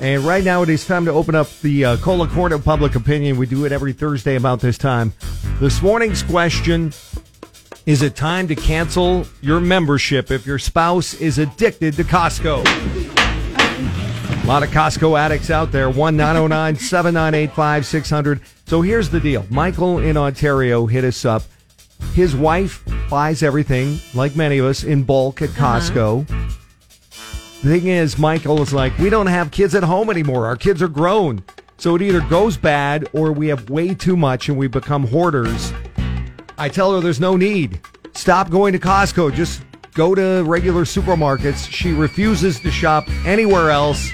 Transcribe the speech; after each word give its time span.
And 0.00 0.22
right 0.22 0.44
now 0.44 0.62
it 0.62 0.68
is 0.68 0.86
time 0.86 1.04
to 1.06 1.12
open 1.12 1.34
up 1.34 1.48
the 1.60 1.84
uh, 1.84 1.96
KOLA 1.96 2.28
Court 2.28 2.52
of 2.52 2.64
Public 2.64 2.94
Opinion. 2.94 3.36
We 3.36 3.46
do 3.46 3.64
it 3.64 3.72
every 3.72 3.92
Thursday 3.92 4.36
about 4.36 4.60
this 4.60 4.78
time. 4.78 5.12
This 5.60 5.82
morning's 5.82 6.22
question 6.22 6.92
is 7.84 8.02
it 8.02 8.14
time 8.14 8.46
to 8.48 8.54
cancel 8.54 9.26
your 9.40 9.60
membership 9.60 10.30
if 10.30 10.46
your 10.46 10.58
spouse 10.58 11.14
is 11.14 11.38
addicted 11.38 11.94
to 11.94 12.04
Costco? 12.04 12.62
A 14.44 14.46
lot 14.46 14.62
of 14.62 14.68
Costco 14.68 15.18
addicts 15.18 15.50
out 15.50 15.72
there. 15.72 15.90
1 15.90 16.16
909 16.16 16.76
798 16.76 17.50
5600. 17.54 18.40
So 18.66 18.82
here's 18.82 19.08
the 19.08 19.20
deal 19.20 19.46
Michael 19.50 19.98
in 19.98 20.16
Ontario 20.16 20.86
hit 20.86 21.02
us 21.02 21.24
up. 21.24 21.42
His 22.12 22.36
wife 22.36 22.84
buys 23.10 23.42
everything, 23.42 23.98
like 24.14 24.36
many 24.36 24.58
of 24.58 24.66
us, 24.66 24.84
in 24.84 25.02
bulk 25.02 25.42
at 25.42 25.48
Costco. 25.50 26.37
The 27.62 27.70
thing 27.80 27.88
is, 27.88 28.18
Michael 28.18 28.62
is 28.62 28.72
like, 28.72 28.96
we 28.98 29.10
don't 29.10 29.26
have 29.26 29.50
kids 29.50 29.74
at 29.74 29.82
home 29.82 30.10
anymore. 30.10 30.46
Our 30.46 30.56
kids 30.56 30.80
are 30.80 30.88
grown. 30.88 31.42
So 31.76 31.96
it 31.96 32.02
either 32.02 32.20
goes 32.20 32.56
bad 32.56 33.08
or 33.12 33.32
we 33.32 33.48
have 33.48 33.68
way 33.68 33.94
too 33.94 34.16
much 34.16 34.48
and 34.48 34.56
we 34.56 34.68
become 34.68 35.06
hoarders. 35.06 35.72
I 36.56 36.68
tell 36.68 36.94
her 36.94 37.00
there's 37.00 37.20
no 37.20 37.36
need. 37.36 37.80
Stop 38.14 38.50
going 38.50 38.72
to 38.74 38.78
Costco. 38.78 39.34
Just 39.34 39.62
go 39.92 40.14
to 40.14 40.42
regular 40.44 40.84
supermarkets. 40.84 41.68
She 41.68 41.92
refuses 41.92 42.60
to 42.60 42.70
shop 42.70 43.08
anywhere 43.24 43.70
else. 43.70 44.08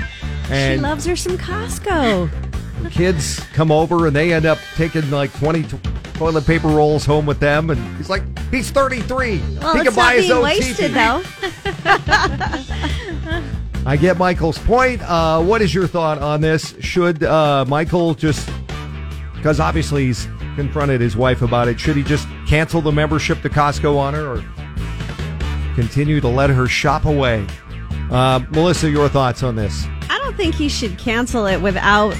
And 0.50 0.78
she 0.78 0.82
loves 0.82 1.04
her 1.04 1.16
some 1.16 1.36
Costco. 1.36 2.30
kids 2.90 3.40
come 3.52 3.70
over 3.70 4.06
and 4.06 4.16
they 4.16 4.32
end 4.32 4.46
up 4.46 4.58
taking 4.74 5.10
like 5.10 5.32
20 5.38 5.62
to- 5.64 5.93
toilet 6.14 6.46
paper 6.46 6.68
rolls 6.68 7.04
home 7.04 7.26
with 7.26 7.40
them. 7.40 7.70
And 7.70 7.96
he's 7.96 8.08
like, 8.08 8.22
he's 8.50 8.70
33. 8.70 9.40
Well, 9.60 9.76
he 9.76 9.84
can 9.84 9.94
buy 9.94 10.14
his 10.16 10.30
own 10.30 10.42
wasted 10.42 10.92
TV. 10.92 10.94
though. 10.94 11.22
I 13.86 13.96
get 13.96 14.16
Michael's 14.16 14.58
point. 14.58 15.02
Uh, 15.02 15.42
what 15.42 15.60
is 15.60 15.74
your 15.74 15.86
thought 15.86 16.18
on 16.18 16.40
this? 16.40 16.74
Should 16.80 17.22
uh, 17.22 17.66
Michael 17.68 18.14
just, 18.14 18.48
because 19.34 19.60
obviously 19.60 20.06
he's 20.06 20.26
confronted 20.56 21.00
his 21.02 21.16
wife 21.16 21.42
about 21.42 21.68
it, 21.68 21.78
should 21.78 21.96
he 21.96 22.02
just 22.02 22.26
cancel 22.46 22.80
the 22.80 22.92
membership 22.92 23.42
to 23.42 23.50
Costco 23.50 23.96
on 23.98 24.14
her 24.14 24.36
or 24.36 25.74
continue 25.74 26.20
to 26.20 26.28
let 26.28 26.48
her 26.48 26.66
shop 26.66 27.04
away? 27.04 27.46
Uh, 28.10 28.40
Melissa, 28.52 28.88
your 28.88 29.08
thoughts 29.08 29.42
on 29.42 29.56
this? 29.56 29.84
I 30.08 30.18
don't 30.18 30.36
think 30.36 30.54
he 30.54 30.68
should 30.68 30.96
cancel 30.98 31.46
it 31.46 31.60
without 31.60 32.16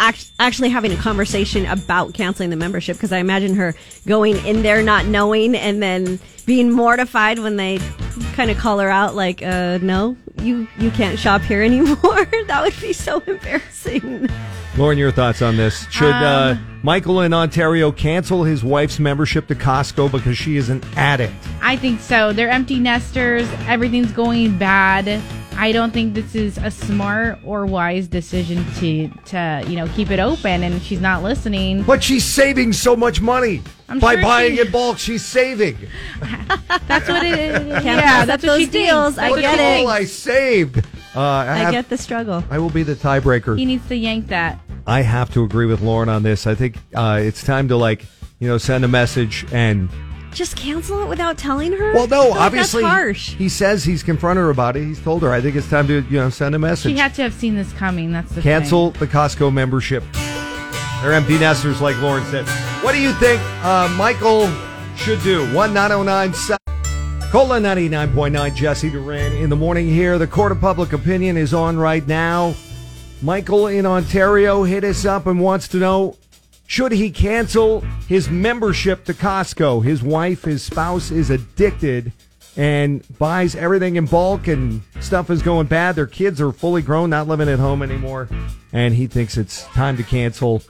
act- 0.00 0.30
actually 0.38 0.68
having 0.70 0.92
a 0.92 0.96
conversation 0.96 1.66
about 1.66 2.14
canceling 2.14 2.50
the 2.50 2.56
membership 2.56 2.96
because 2.96 3.12
I 3.12 3.18
imagine 3.18 3.54
her 3.56 3.74
going 4.06 4.36
in 4.46 4.62
there 4.62 4.82
not 4.82 5.06
knowing 5.06 5.54
and 5.54 5.82
then 5.82 6.18
being 6.46 6.70
mortified 6.70 7.38
when 7.38 7.56
they 7.56 7.78
kind 8.32 8.50
of 8.50 8.56
call 8.58 8.78
her 8.78 8.88
out 8.88 9.14
like, 9.14 9.42
uh, 9.42 9.78
no, 9.82 10.16
you, 10.40 10.66
you 10.78 10.90
can't 10.90 11.18
shop 11.18 11.42
here 11.42 11.62
anymore. 11.64 11.96
that 12.46 12.60
would 12.62 12.80
be 12.80 12.92
so 12.92 13.20
embarrassing. 13.20 14.28
Lauren, 14.76 14.96
your 14.96 15.10
thoughts 15.10 15.42
on 15.42 15.56
this? 15.56 15.88
Should 15.90 16.12
uh, 16.12 16.54
Michael 16.84 17.22
in 17.22 17.34
Ontario 17.34 17.90
cancel 17.90 18.44
his 18.44 18.62
wife's 18.62 19.00
membership 19.00 19.48
to 19.48 19.56
Costco 19.56 20.12
because 20.12 20.38
she 20.38 20.56
is 20.56 20.68
an 20.68 20.82
addict? 20.94 21.34
I 21.60 21.76
think 21.76 22.00
so. 22.00 22.32
They're 22.32 22.48
empty 22.48 22.78
nesters. 22.78 23.48
Everything's 23.66 24.12
going 24.12 24.56
bad. 24.56 25.20
I 25.60 25.72
don't 25.72 25.92
think 25.92 26.14
this 26.14 26.34
is 26.36 26.56
a 26.56 26.70
smart 26.70 27.38
or 27.44 27.66
wise 27.66 28.06
decision 28.06 28.64
to 28.76 29.08
to 29.26 29.64
you 29.66 29.76
know 29.76 29.88
keep 29.88 30.10
it 30.10 30.20
open. 30.20 30.62
And 30.62 30.80
she's 30.80 31.00
not 31.00 31.22
listening, 31.24 31.82
But 31.82 32.02
she's 32.02 32.24
saving 32.24 32.72
so 32.72 32.94
much 32.94 33.20
money. 33.20 33.62
I'm 33.88 33.98
By 33.98 34.14
sure 34.14 34.22
buying 34.22 34.54
she- 34.54 34.60
in 34.62 34.70
bulk, 34.70 34.98
she's 34.98 35.24
saving. 35.24 35.76
that's 36.86 37.08
what 37.08 37.24
it 37.24 37.38
is. 37.38 37.58
Can't 37.72 37.84
yeah, 37.84 38.00
pass 38.02 38.26
that's 38.26 38.44
up 38.44 38.48
what 38.50 38.58
she 38.60 38.64
those 38.66 38.72
deals. 38.72 39.14
thinks. 39.16 39.18
I 39.18 39.30
Look 39.30 39.40
get 39.40 39.58
at 39.58 39.80
it. 39.80 39.80
all 39.80 39.88
I 39.88 40.04
saved. 40.04 40.78
Uh, 41.16 41.20
I, 41.20 41.42
I 41.52 41.56
have- 41.56 41.72
get 41.72 41.88
the 41.88 41.98
struggle. 41.98 42.44
I 42.50 42.58
will 42.58 42.70
be 42.70 42.82
the 42.84 42.94
tiebreaker. 42.94 43.58
He 43.58 43.64
needs 43.64 43.86
to 43.88 43.96
yank 43.96 44.28
that. 44.28 44.60
I 44.86 45.02
have 45.02 45.30
to 45.34 45.42
agree 45.42 45.66
with 45.66 45.80
Lauren 45.82 46.08
on 46.08 46.22
this. 46.22 46.46
I 46.46 46.54
think 46.54 46.76
uh, 46.94 47.18
it's 47.22 47.42
time 47.42 47.68
to 47.68 47.76
like, 47.76 48.04
you 48.38 48.46
know, 48.48 48.58
send 48.58 48.84
a 48.84 48.88
message 48.88 49.44
and. 49.52 49.88
Just 50.32 50.56
cancel 50.56 51.02
it 51.02 51.08
without 51.08 51.38
telling 51.38 51.72
her? 51.72 51.94
Well, 51.94 52.06
no, 52.06 52.32
obviously 52.32 52.82
That's 52.82 52.92
harsh. 52.92 53.34
he 53.34 53.48
says 53.48 53.84
he's 53.84 54.02
confronted 54.02 54.42
her 54.42 54.50
about 54.50 54.76
it. 54.76 54.84
He's 54.84 55.00
told 55.00 55.22
her. 55.22 55.32
I 55.32 55.40
think 55.40 55.56
it's 55.56 55.68
time 55.68 55.86
to 55.88 56.02
you 56.02 56.18
know 56.18 56.30
send 56.30 56.54
a 56.54 56.58
message. 56.58 56.92
She 56.92 56.98
had 56.98 57.14
to 57.14 57.22
have 57.22 57.34
seen 57.34 57.54
this 57.54 57.72
coming. 57.72 58.12
That's 58.12 58.32
the 58.32 58.42
Cancel 58.42 58.90
the 58.92 59.06
Costco 59.06 59.52
membership. 59.52 60.04
They're 61.02 61.12
empty 61.12 61.38
nesters, 61.38 61.80
like 61.80 61.96
Lauren 62.00 62.24
said. 62.26 62.46
What 62.84 62.92
do 62.92 63.00
you 63.00 63.12
think 63.14 63.40
uh, 63.64 63.92
Michael 63.96 64.52
should 64.96 65.22
do? 65.22 65.52
One 65.54 65.72
nine 65.72 65.90
zero 65.90 66.02
nine 66.02 66.34
seven. 66.34 66.58
KOLA 67.30 67.60
99.9, 67.60 68.54
Jesse 68.54 68.88
Duran 68.88 69.34
in 69.34 69.50
the 69.50 69.56
morning 69.56 69.86
here. 69.86 70.16
The 70.16 70.26
Court 70.26 70.50
of 70.50 70.62
Public 70.62 70.94
Opinion 70.94 71.36
is 71.36 71.52
on 71.52 71.76
right 71.76 72.06
now. 72.06 72.54
Michael 73.20 73.66
in 73.66 73.84
Ontario 73.84 74.62
hit 74.62 74.82
us 74.82 75.04
up 75.04 75.26
and 75.26 75.38
wants 75.38 75.68
to 75.68 75.76
know 75.76 76.16
should 76.68 76.92
he 76.92 77.10
cancel 77.10 77.80
his 78.08 78.28
membership 78.28 79.04
to 79.06 79.14
Costco? 79.14 79.82
His 79.82 80.02
wife, 80.02 80.44
his 80.44 80.62
spouse 80.62 81.10
is 81.10 81.30
addicted 81.30 82.12
and 82.58 83.02
buys 83.18 83.56
everything 83.56 83.96
in 83.96 84.04
bulk 84.04 84.48
and 84.48 84.82
stuff 85.00 85.30
is 85.30 85.40
going 85.40 85.66
bad. 85.66 85.96
Their 85.96 86.06
kids 86.06 86.42
are 86.42 86.52
fully 86.52 86.82
grown, 86.82 87.08
not 87.08 87.26
living 87.26 87.48
at 87.48 87.58
home 87.58 87.82
anymore. 87.82 88.28
And 88.70 88.94
he 88.94 89.06
thinks 89.06 89.38
it's 89.38 89.64
time 89.68 89.96
to 89.96 90.02
cancel. 90.02 90.62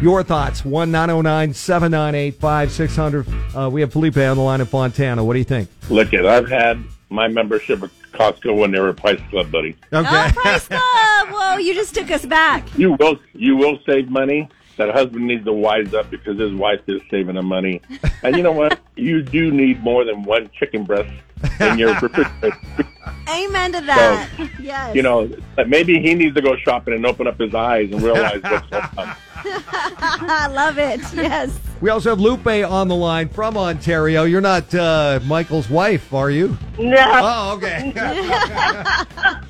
Your 0.00 0.22
thoughts, 0.22 0.64
1 0.64 0.92
909 0.92 1.54
798 1.54 2.34
5600. 2.40 3.26
Uh, 3.56 3.70
We 3.70 3.80
have 3.80 3.90
Felipe 3.92 4.16
on 4.16 4.36
the 4.36 4.42
line 4.44 4.60
in 4.60 4.66
Fontana. 4.66 5.24
What 5.24 5.32
do 5.32 5.40
you 5.40 5.44
think? 5.44 5.68
Look 5.90 6.12
it, 6.12 6.24
I've 6.24 6.48
had 6.48 6.80
my 7.10 7.26
membership 7.26 7.82
at 7.82 7.90
Costco 8.12 8.56
when 8.56 8.70
they 8.70 8.78
were 8.78 8.92
Price 8.92 9.20
Club, 9.30 9.50
buddy. 9.50 9.74
Okay. 9.92 10.08
Oh, 10.08 10.30
Price 10.34 10.68
Club! 10.68 11.28
Whoa, 11.30 11.56
you 11.56 11.74
just 11.74 11.94
took 11.96 12.12
us 12.12 12.24
back. 12.24 12.66
You 12.78 12.92
will 12.92 13.18
you 13.32 13.56
will 13.56 13.80
save 13.86 14.08
money. 14.08 14.48
That 14.76 14.90
husband 14.92 15.26
needs 15.26 15.44
to 15.44 15.52
wise 15.52 15.94
up 15.94 16.10
because 16.10 16.38
his 16.38 16.52
wife 16.52 16.80
is 16.88 17.00
saving 17.10 17.36
him 17.36 17.46
money. 17.46 17.80
And 18.22 18.36
you 18.36 18.42
know 18.42 18.52
what? 18.52 18.78
You 18.96 19.22
do 19.22 19.50
need 19.50 19.82
more 19.82 20.04
than 20.04 20.22
one 20.22 20.48
chicken 20.56 20.84
breast 20.84 21.12
in 21.58 21.78
your 21.80 21.94
refrigerator. 22.00 22.56
Amen 23.28 23.72
to 23.72 23.80
that. 23.80 24.30
yes. 24.60 24.94
You 24.94 25.02
know, 25.02 25.28
maybe 25.66 25.98
he 26.00 26.14
needs 26.14 26.36
to 26.36 26.40
go 26.40 26.54
shopping 26.58 26.94
and 26.94 27.04
open 27.04 27.26
up 27.26 27.40
his 27.40 27.52
eyes 27.56 27.90
and 27.90 28.00
realize 28.00 28.40
what's 28.40 28.68
going 28.70 28.84
on. 28.98 29.16
I 29.46 30.46
love 30.46 30.78
it. 30.78 31.00
Yes. 31.12 31.58
We 31.84 31.90
also 31.90 32.08
have 32.08 32.18
Lupe 32.18 32.46
on 32.46 32.88
the 32.88 32.94
line 32.94 33.28
from 33.28 33.58
Ontario. 33.58 34.24
You're 34.24 34.40
not 34.40 34.74
uh, 34.74 35.20
Michael's 35.26 35.68
wife, 35.68 36.14
are 36.14 36.30
you? 36.30 36.56
No. 36.78 36.96
Oh, 36.98 37.56
okay. 37.56 37.92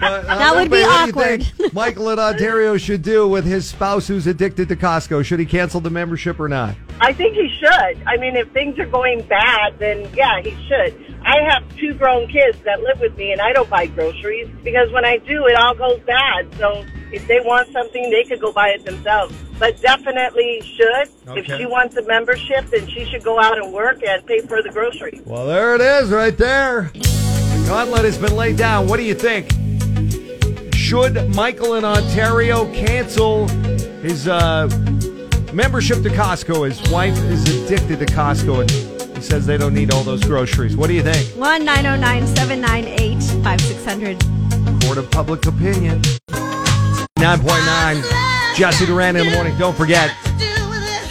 But, 0.01 0.27
uh, 0.27 0.37
That 0.37 0.57
would 0.57 0.69
be 0.69 0.79
Lupe, 0.79 0.89
what 0.89 1.15
do 1.15 1.21
you 1.21 1.27
awkward. 1.27 1.45
think 1.45 1.73
Michael 1.73 2.11
in 2.11 2.19
Ontario 2.19 2.77
should 2.77 3.03
do 3.03 3.29
with 3.29 3.45
his 3.45 3.69
spouse 3.69 4.09
who's 4.09 4.27
addicted 4.27 4.69
to 4.71 4.75
Costco. 4.75 5.25
Should 5.25 5.39
he 5.39 5.47
cancel 5.47 5.81
the 5.81 5.91
membership 5.91 6.41
or 6.41 6.49
not? 6.49 6.75
I 7.01 7.13
think 7.13 7.37
he 7.37 7.49
should. 7.61 8.03
I 8.05 8.17
mean, 8.17 8.35
if 8.35 8.51
things 8.51 8.81
are 8.81 8.87
going 8.87 9.23
bad, 9.29 9.79
then 9.79 10.13
yeah, 10.13 10.41
he 10.43 10.51
should. 10.67 11.17
I 11.25 11.37
have 11.49 11.63
two 11.77 11.95
grown 11.95 12.27
kids 12.27 12.59
that 12.65 12.81
live 12.81 12.99
with 12.99 13.17
me, 13.17 13.31
and 13.31 13.41
I 13.41 13.53
don't 13.53 13.71
buy 13.71 13.87
groceries 13.87 14.49
because 14.65 14.91
when 14.91 15.05
I 15.05 15.19
do, 15.19 15.47
it 15.47 15.55
all 15.55 15.77
goes 15.77 16.01
bad. 16.01 16.53
So 16.57 16.85
if 17.15 17.27
they 17.29 17.41
want 17.41 17.73
something, 17.73 18.11
they 18.11 18.25
could 18.25 18.41
go 18.41 18.53
buy 18.53 18.71
it 18.71 18.85
themselves. 18.85 19.35
But 19.59 19.81
definitely 19.81 20.61
should. 20.63 21.09
If 21.37 21.47
she 21.47 21.65
wants 21.65 21.97
a 21.97 22.03
membership, 22.03 22.67
then 22.67 22.89
she 22.89 23.05
should 23.05 23.23
go 23.23 23.39
out 23.39 23.57
and 23.57 23.73
work 23.73 24.03
and 24.03 24.27
pay 24.27 24.41
for 24.41 24.63
the 24.63 24.71
groceries. 24.71 25.23
Well, 25.25 25.47
there 25.47 25.77
it 25.77 25.81
is 25.81 26.11
right 26.11 26.37
there. 26.37 26.91
The 26.93 27.65
gauntlet 27.69 28.05
has 28.05 28.19
been 28.19 28.35
laid 28.35 28.57
down. 28.57 28.89
What 28.89 28.97
do 28.97 29.05
you 29.05 29.15
think? 29.15 29.53
Should 30.75 31.35
Michael 31.35 31.75
in 31.75 31.85
Ontario 31.85 32.71
cancel 32.75 33.49
his 34.03 34.27
uh, 34.27 34.67
membership 35.53 36.03
to 36.03 36.11
Costco? 36.11 36.69
His 36.69 36.83
wife 36.91 37.17
is 37.17 37.43
addicted 37.49 38.01
to 38.01 38.07
Costco 38.07 38.63
and 38.63 39.17
he 39.17 39.23
says 39.23 39.47
they 39.47 39.57
don't 39.57 39.73
need 39.73 39.93
all 39.93 40.03
those 40.03 40.23
groceries. 40.25 40.77
What 40.77 40.89
do 40.89 40.95
you 40.95 41.03
think? 41.03 41.29
1 41.37 41.65
909 41.65 42.27
798 42.37 43.45
5600. 43.45 44.83
Court 44.83 44.99
of 44.99 45.11
Public 45.11 45.47
Opinion. 45.47 46.03
9.9. 47.25 48.55
Jesse 48.55 48.85
Duran 48.85 49.17
in 49.17 49.25
the 49.25 49.33
morning. 49.33 49.57
Don't 49.57 49.75
forget, 49.75 50.15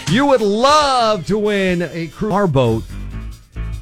you 0.08 0.24
would 0.24 0.40
love 0.40 1.26
to 1.26 1.36
win 1.36 1.82
a 1.82 2.06
cruise 2.06 2.32
our 2.32 2.46
boat. 2.46 2.84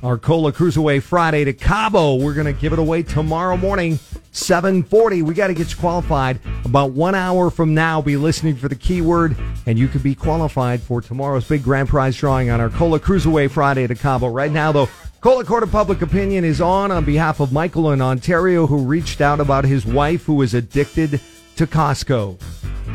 Our 0.02 0.16
KOLA 0.16 0.52
Cruise 0.52 0.78
Away 0.78 1.00
Friday 1.00 1.44
to 1.44 1.52
Cabo. 1.52 2.14
We're 2.14 2.32
going 2.32 2.46
to 2.46 2.58
give 2.58 2.72
it 2.72 2.78
away 2.78 3.02
tomorrow 3.02 3.58
morning, 3.58 3.98
740. 4.30 5.20
We 5.20 5.34
got 5.34 5.48
to 5.48 5.54
get 5.54 5.72
you 5.72 5.76
qualified. 5.76 6.40
About 6.64 6.92
one 6.92 7.14
hour 7.14 7.50
from 7.50 7.74
now, 7.74 8.00
be 8.00 8.16
listening 8.16 8.56
for 8.56 8.68
the 8.68 8.76
keyword, 8.76 9.36
and 9.66 9.78
you 9.78 9.86
could 9.86 10.02
be 10.02 10.14
qualified 10.14 10.80
for 10.80 11.02
tomorrow's 11.02 11.46
big 11.46 11.62
grand 11.62 11.90
prize 11.90 12.16
drawing 12.16 12.48
on 12.48 12.62
our 12.62 12.70
KOLA 12.70 13.00
Cruise 13.00 13.26
Away 13.26 13.46
Friday 13.48 13.86
to 13.86 13.94
Cabo. 13.94 14.28
Right 14.28 14.50
now, 14.50 14.72
though, 14.72 14.88
KOLA 15.20 15.44
Court 15.44 15.64
of 15.64 15.70
Public 15.70 16.00
Opinion 16.00 16.46
is 16.46 16.62
on 16.62 16.90
on 16.90 17.04
behalf 17.04 17.40
of 17.40 17.52
Michael 17.52 17.92
in 17.92 18.00
Ontario, 18.00 18.66
who 18.66 18.78
reached 18.78 19.20
out 19.20 19.38
about 19.38 19.66
his 19.66 19.84
wife 19.84 20.24
who 20.24 20.40
is 20.40 20.54
addicted 20.54 21.20
to 21.66 21.72
Costco. 21.72 22.38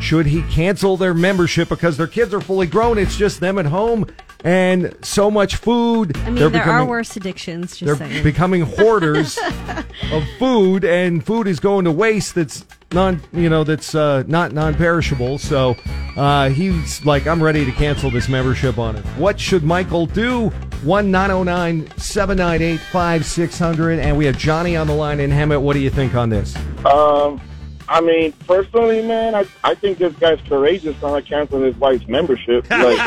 Should 0.00 0.26
he 0.26 0.42
cancel 0.42 0.96
their 0.96 1.14
membership 1.14 1.68
because 1.68 1.96
their 1.96 2.06
kids 2.06 2.32
are 2.32 2.40
fully 2.40 2.66
grown? 2.66 2.98
It's 2.98 3.16
just 3.16 3.40
them 3.40 3.58
at 3.58 3.66
home 3.66 4.06
and 4.44 4.94
so 5.02 5.28
much 5.30 5.56
food. 5.56 6.16
I 6.18 6.26
mean, 6.26 6.34
They're 6.36 6.48
there 6.50 6.60
are 6.62 6.64
becoming- 6.64 6.88
worse 6.88 7.16
addictions, 7.16 7.80
They're 7.80 7.96
saying. 7.96 8.22
becoming 8.22 8.60
hoarders 8.76 9.38
of 10.12 10.24
food, 10.38 10.84
and 10.84 11.24
food 11.26 11.48
is 11.48 11.58
going 11.58 11.84
to 11.86 11.90
waste 11.90 12.36
that's 12.36 12.64
non, 12.92 13.20
you 13.32 13.48
know, 13.48 13.64
that's 13.64 13.94
uh, 13.96 14.22
not 14.28 14.52
non-perishable. 14.52 15.38
So 15.38 15.74
uh, 16.16 16.50
he's 16.50 17.04
like, 17.04 17.26
I'm 17.26 17.42
ready 17.42 17.64
to 17.64 17.72
cancel 17.72 18.10
this 18.10 18.28
membership 18.28 18.78
on 18.78 18.94
it. 18.94 19.04
What 19.16 19.40
should 19.40 19.64
Michael 19.64 20.06
do? 20.06 20.50
One 20.84 21.10
nine 21.10 21.30
zero 21.30 21.42
nine 21.42 21.90
seven 21.96 22.38
nine 22.38 22.62
eight 22.62 22.78
five 22.78 23.24
six 23.26 23.58
hundred, 23.58 23.98
and 23.98 24.16
we 24.16 24.26
have 24.26 24.38
Johnny 24.38 24.76
on 24.76 24.86
the 24.86 24.94
line 24.94 25.18
in 25.18 25.28
Hemet. 25.30 25.60
What 25.60 25.72
do 25.72 25.80
you 25.80 25.90
think 25.90 26.14
on 26.14 26.28
this? 26.30 26.54
Um, 26.86 27.40
I 27.88 28.00
mean, 28.00 28.32
personally, 28.46 29.02
man, 29.02 29.34
I, 29.34 29.46
I 29.64 29.74
think 29.74 29.98
this 29.98 30.14
guy's 30.14 30.40
courageous 30.42 31.02
on 31.02 31.22
canceling 31.22 31.64
his 31.64 31.76
wife's 31.76 32.06
membership. 32.06 32.66
Like, 32.78 32.98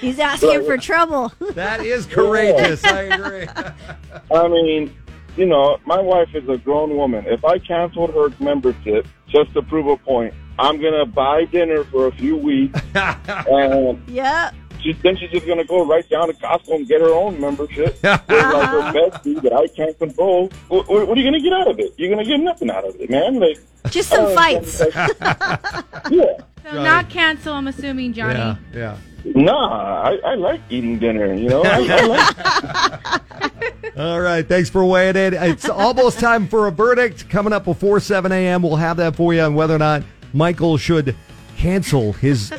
He's 0.00 0.18
asking 0.18 0.64
for 0.64 0.76
trouble. 0.76 1.32
That 1.54 1.84
is 1.84 2.06
courageous. 2.06 2.84
I 2.84 3.02
agree. 3.02 3.46
I 4.34 4.48
mean, 4.48 4.94
you 5.36 5.46
know, 5.46 5.78
my 5.86 6.00
wife 6.00 6.34
is 6.34 6.48
a 6.48 6.58
grown 6.58 6.96
woman. 6.96 7.24
If 7.26 7.44
I 7.44 7.58
canceled 7.58 8.12
her 8.14 8.28
membership 8.42 9.06
just 9.28 9.52
to 9.54 9.62
prove 9.62 9.86
a 9.86 9.96
point, 9.96 10.34
I'm 10.58 10.80
gonna 10.80 11.06
buy 11.06 11.44
dinner 11.44 11.84
for 11.84 12.08
a 12.08 12.12
few 12.12 12.36
weeks, 12.36 12.80
and 12.94 14.02
yep. 14.08 14.54
She, 14.82 14.92
then 14.92 15.16
she's 15.16 15.30
just 15.30 15.46
gonna 15.46 15.64
go 15.64 15.84
right 15.86 16.08
down 16.08 16.28
to 16.28 16.34
Costco 16.34 16.74
and 16.74 16.88
get 16.88 17.00
her 17.00 17.12
own 17.12 17.40
membership. 17.40 17.94
With 18.02 18.04
like 18.04 18.68
her 18.68 18.92
bestie 18.92 19.40
that 19.42 19.52
I 19.52 19.66
can't 19.68 19.98
control. 19.98 20.50
What, 20.68 20.88
what, 20.88 21.08
what 21.08 21.18
are 21.18 21.20
you 21.20 21.26
gonna 21.26 21.40
get 21.40 21.52
out 21.52 21.68
of 21.68 21.78
it? 21.78 21.94
You're 21.96 22.10
gonna 22.10 22.24
get 22.24 22.40
nothing 22.40 22.70
out 22.70 22.84
of 22.84 22.94
it, 23.00 23.10
man. 23.10 23.38
Like, 23.38 23.58
Just 23.90 24.10
some 24.10 24.26
uh, 24.26 24.34
fights. 24.34 24.80
yeah. 26.10 26.38
So 26.70 26.82
not 26.82 27.10
cancel, 27.10 27.54
I'm 27.54 27.68
assuming, 27.68 28.12
Johnny. 28.12 28.38
Yeah, 28.38 28.56
yeah. 28.72 28.96
Nah, 29.24 30.02
I, 30.02 30.16
I 30.24 30.34
like 30.34 30.60
eating 30.68 30.98
dinner. 30.98 31.32
You 31.32 31.48
know, 31.48 31.62
I, 31.64 31.86
I 31.88 33.10
like. 33.10 33.96
All 33.96 34.20
right. 34.20 34.46
Thanks 34.46 34.70
for 34.70 34.84
weighing 34.84 35.16
in. 35.16 35.34
It's 35.34 35.68
almost 35.68 36.18
time 36.18 36.48
for 36.48 36.66
a 36.66 36.70
verdict. 36.70 37.28
Coming 37.28 37.52
up 37.52 37.64
before 37.64 38.00
7 38.00 38.32
a.m., 38.32 38.62
we'll 38.62 38.76
have 38.76 38.96
that 38.96 39.14
for 39.14 39.34
you 39.34 39.40
on 39.40 39.54
whether 39.54 39.74
or 39.74 39.78
not 39.78 40.02
Michael 40.32 40.76
should 40.76 41.14
cancel 41.56 42.12
his 42.14 42.52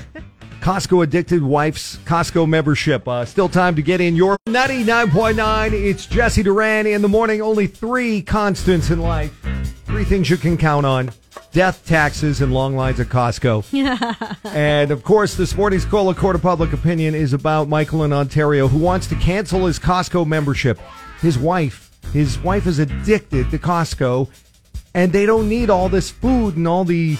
Costco 0.63 1.03
addicted 1.03 1.43
wife's 1.43 1.97
Costco 2.05 2.47
membership. 2.47 3.05
Uh, 3.05 3.25
still 3.25 3.49
time 3.49 3.75
to 3.75 3.81
get 3.81 3.99
in 3.99 4.15
your 4.15 4.37
99.9. 4.47 5.73
It's 5.73 6.05
Jesse 6.05 6.41
Duran 6.41 6.87
in 6.87 7.01
the 7.01 7.09
morning. 7.09 7.41
Only 7.41 7.67
three 7.67 8.21
constants 8.21 8.89
in 8.89 9.01
life. 9.01 9.37
Three 9.85 10.05
things 10.05 10.29
you 10.29 10.37
can 10.37 10.55
count 10.55 10.85
on 10.85 11.11
death, 11.51 11.85
taxes, 11.85 12.39
and 12.39 12.53
long 12.53 12.77
lines 12.77 13.01
at 13.01 13.07
Costco. 13.07 13.65
And 14.45 14.91
of 14.91 15.03
course, 15.03 15.35
this 15.35 15.53
morning's 15.57 15.83
call 15.83 16.09
of 16.09 16.15
court 16.15 16.37
of 16.37 16.41
public 16.41 16.71
opinion 16.71 17.13
is 17.13 17.33
about 17.33 17.67
Michael 17.67 18.05
in 18.05 18.13
Ontario 18.13 18.69
who 18.69 18.77
wants 18.77 19.05
to 19.07 19.15
cancel 19.15 19.65
his 19.65 19.79
Costco 19.79 20.25
membership. 20.25 20.79
His 21.19 21.37
wife, 21.37 21.91
his 22.13 22.39
wife 22.39 22.67
is 22.67 22.79
addicted 22.79 23.51
to 23.51 23.59
Costco, 23.59 24.29
and 24.93 25.11
they 25.11 25.25
don't 25.25 25.49
need 25.49 25.69
all 25.69 25.89
this 25.89 26.09
food 26.09 26.55
and 26.55 26.65
all 26.69 26.85
the 26.85 27.17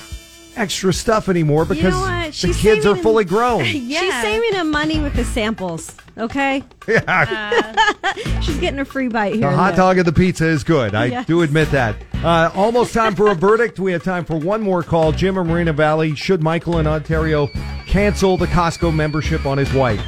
extra 0.56 0.94
stuff 0.94 1.30
anymore 1.30 1.64
You 1.64 1.76
because 1.76 1.94
know 1.94 2.50
the 2.50 2.54
kids 2.54 2.80
are 2.80 2.82
saving 2.82 2.96
him- 2.98 3.04
fully 3.04 3.26
grown. 3.36 3.64
She's 3.66 3.98
saving 4.22 4.54
him 4.54 4.72
money 4.72 5.00
with 5.00 5.14
the 5.16 5.24
samples. 5.26 5.96
Okay, 6.16 6.62
yeah. 6.88 7.74
she's 8.42 8.58
getting 8.60 8.80
a 8.80 8.86
free 8.86 9.08
bite 9.08 9.34
here. 9.34 9.50
The 9.50 9.56
hot 9.56 9.70
there. 9.70 9.78
dog 9.78 9.98
and 9.98 10.06
the 10.08 10.14
pizza 10.14 10.46
is 10.46 10.64
good. 10.64 10.94
I 10.94 11.06
Yes. 11.06 11.26
do 11.26 11.42
admit 11.42 11.72
that. 11.72 11.96
Uh, 12.24 12.52
almost 12.54 12.94
time 12.94 13.16
for 13.16 13.32
a 13.32 13.36
verdict. 13.36 13.80
We 13.80 13.92
have 13.94 14.04
time 14.04 14.24
for 14.24 14.38
one 14.38 14.62
more 14.62 14.84
call. 14.84 15.12
Jim 15.12 15.38
in 15.40 15.48
Moreno 15.48 15.74
Valley. 15.74 16.14
Should 16.16 16.44
Michael 16.44 16.78
in 16.78 16.86
Ontario 16.86 17.48
cancel 17.88 18.38
the 18.38 18.46
Costco 18.46 18.94
membership 18.94 19.46
on 19.48 19.58
his 19.58 19.74
wife? 19.74 20.02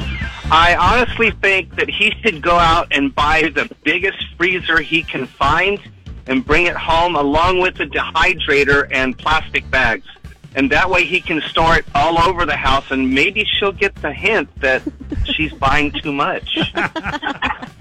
I 0.51 0.75
honestly 0.75 1.31
think 1.41 1.75
that 1.75 1.89
he 1.89 2.11
should 2.21 2.39
go 2.43 2.55
out 2.55 2.87
and 2.91 3.13
buy 3.15 3.49
the 3.55 3.67
biggest 3.83 4.23
freezer 4.37 4.79
he 4.81 5.01
can 5.01 5.25
find 5.25 5.79
and 6.27 6.45
bring 6.45 6.67
it 6.67 6.75
home 6.75 7.15
along 7.15 7.61
with 7.61 7.75
the 7.77 7.85
dehydrator 7.85 8.87
and 8.91 9.17
plastic 9.17 9.67
bags. 9.71 10.05
And 10.55 10.71
that 10.71 10.89
way 10.89 11.03
he 11.05 11.19
can 11.21 11.41
store 11.41 11.75
it 11.77 11.85
all 11.93 12.17
over 12.19 12.45
the 12.45 12.55
house 12.55 12.89
and 12.89 13.13
maybe 13.13 13.43
she'll 13.45 13.71
get 13.73 13.93
the 13.95 14.11
hint 14.13 14.49
that 14.61 14.81
she's 15.25 15.51
buying 15.53 15.91
too 15.91 16.11
much. 16.13 16.57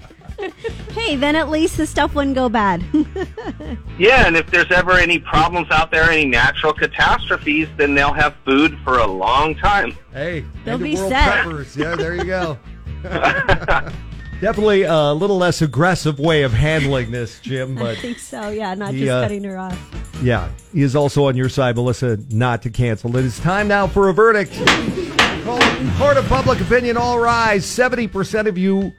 Hey, 0.91 1.15
then 1.15 1.35
at 1.35 1.49
least 1.49 1.77
the 1.77 1.87
stuff 1.87 2.13
wouldn't 2.13 2.35
go 2.35 2.49
bad. 2.49 2.83
Yeah, 3.97 4.27
and 4.27 4.35
if 4.35 4.51
there's 4.51 4.69
ever 4.71 4.91
any 4.91 5.19
problems 5.19 5.71
out 5.71 5.89
there, 5.89 6.03
any 6.11 6.25
natural 6.25 6.73
catastrophes, 6.73 7.69
then 7.77 7.95
they'll 7.95 8.11
have 8.11 8.35
food 8.43 8.77
for 8.83 8.97
a 8.99 9.07
long 9.07 9.55
time. 9.55 9.95
Hey, 10.11 10.43
They'll 10.65 10.77
be 10.77 10.95
world 10.97 11.09
set. 11.13 11.45
preppers. 11.45 11.77
Yeah, 11.77 11.95
there 11.95 12.13
you 12.13 12.25
go. 12.25 12.59
Definitely 14.41 14.83
a 14.83 15.13
little 15.13 15.37
less 15.37 15.61
aggressive 15.61 16.19
way 16.19 16.43
of 16.43 16.51
handling 16.51 17.11
this, 17.11 17.39
Jim. 17.39 17.77
I 17.77 17.95
think 17.95 18.19
so. 18.19 18.49
Yeah, 18.49 18.73
not 18.75 18.93
He, 18.93 18.99
just 18.99 19.11
uh, 19.11 19.21
cutting 19.21 19.45
her 19.45 19.57
off. 19.57 19.94
Yeah, 20.21 20.49
he 20.73 20.81
is 20.81 20.95
also 20.95 21.25
on 21.25 21.35
your 21.35 21.49
side, 21.49 21.75
Melissa, 21.75 22.17
not 22.29 22.61
to 22.63 22.69
cancel. 22.69 23.15
It 23.17 23.25
is 23.25 23.39
time 23.39 23.67
now 23.67 23.87
for 23.87 24.09
a 24.09 24.13
verdict. 24.13 24.53
Court 25.97 26.17
of 26.17 26.25
public 26.27 26.59
opinion, 26.61 26.97
all 26.97 27.19
rise. 27.19 27.65
70% 27.65 28.47
of 28.47 28.57
you 28.57 28.93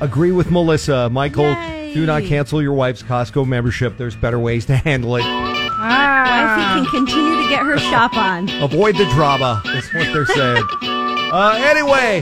agree 0.00 0.32
with 0.32 0.50
Melissa. 0.50 1.08
Michael, 1.10 1.44
Yay. 1.44 1.94
do 1.94 2.04
not 2.06 2.24
cancel 2.24 2.60
your 2.62 2.74
wife's 2.74 3.02
Costco 3.02 3.46
membership. 3.46 3.96
There's 3.96 4.16
better 4.16 4.38
ways 4.38 4.66
to 4.66 4.76
handle 4.76 5.16
it. 5.16 5.22
Ah. 5.24 6.76
Wifey 6.76 6.90
can 6.90 7.06
continue 7.06 7.42
to 7.42 7.48
get 7.48 7.64
her 7.64 7.78
shop 7.78 8.16
on. 8.16 8.48
Avoid 8.62 8.96
the 8.96 9.06
drama. 9.06 9.62
That's 9.64 9.92
what 9.94 10.12
they're 10.12 10.26
saying. 10.26 10.64
Uh, 11.32 11.54
anyway, 11.64 12.20